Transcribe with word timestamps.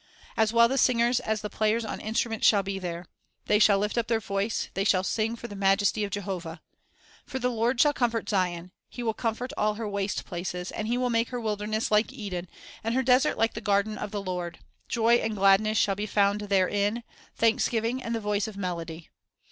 "As 0.35 0.51
well 0.51 0.67
the 0.67 0.79
singers 0.79 1.19
as 1.19 1.41
the 1.43 1.47
players 1.51 1.85
on 1.85 1.99
instruments 2.01 2.47
shall 2.47 2.63
be 2.63 2.79
there." 2.79 3.01
1 3.01 3.05
"They 3.45 3.59
shall 3.59 3.77
lift 3.77 3.99
up 3.99 4.07
their 4.07 4.19
voice, 4.19 4.69
they 4.73 4.83
shall 4.83 5.03
sing 5.03 5.35
for 5.35 5.47
the 5.47 5.55
majesty 5.55 6.03
of 6.03 6.09
Jehovah." 6.09 6.59
2 7.27 7.31
"For 7.31 7.37
the 7.37 7.51
Lord 7.51 7.79
shall 7.79 7.93
comfort 7.93 8.27
Zion; 8.27 8.71
He 8.89 9.03
will 9.03 9.13
comfort 9.13 9.53
all 9.55 9.75
her 9.75 9.87
waste 9.87 10.25
places; 10.25 10.71
and 10.71 10.87
He 10.87 10.97
will 10.97 11.11
make 11.11 11.29
her 11.29 11.39
wilderness 11.39 11.91
like 11.91 12.11
Eden, 12.11 12.47
and 12.83 12.95
her 12.95 13.03
desert 13.03 13.37
like 13.37 13.53
the 13.53 13.61
garden 13.61 13.99
of 13.99 14.09
the 14.09 14.23
Lord; 14.23 14.57
joy 14.89 15.17
and 15.17 15.35
gladness 15.35 15.77
shall 15.77 15.93
be 15.95 16.07
found 16.07 16.41
therein, 16.49 17.03
thanksgiving, 17.35 18.01
and 18.01 18.15
the 18.15 18.19
voice 18.19 18.47
of 18.47 18.57
melody." 18.57 19.09